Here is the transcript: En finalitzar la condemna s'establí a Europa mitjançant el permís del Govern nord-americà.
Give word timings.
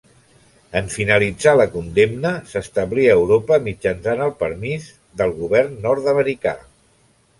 En 0.79 0.87
finalitzar 0.93 1.53
la 1.59 1.67
condemna 1.75 2.31
s'establí 2.53 3.05
a 3.09 3.13
Europa 3.19 3.61
mitjançant 3.67 4.25
el 4.29 4.33
permís 4.41 4.89
del 5.21 5.35
Govern 5.43 5.77
nord-americà. 5.89 6.57